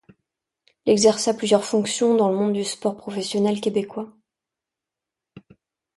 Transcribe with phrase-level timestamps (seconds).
[0.87, 4.11] Il exerça plusieurs fonctions dans le monde du sport professionnel québécois.